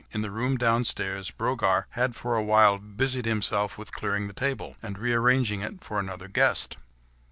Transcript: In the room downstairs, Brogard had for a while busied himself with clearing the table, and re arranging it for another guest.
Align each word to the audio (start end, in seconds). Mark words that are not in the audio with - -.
In 0.13 0.23
the 0.23 0.31
room 0.31 0.57
downstairs, 0.57 1.29
Brogard 1.29 1.85
had 1.91 2.15
for 2.15 2.35
a 2.35 2.41
while 2.41 2.79
busied 2.79 3.25
himself 3.27 3.77
with 3.77 3.91
clearing 3.91 4.25
the 4.27 4.33
table, 4.33 4.75
and 4.81 4.97
re 4.97 5.13
arranging 5.13 5.61
it 5.61 5.83
for 5.83 5.99
another 5.99 6.27
guest. 6.27 6.77